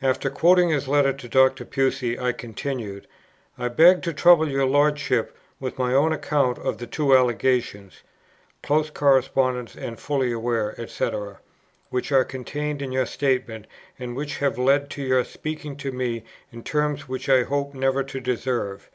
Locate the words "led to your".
14.56-15.24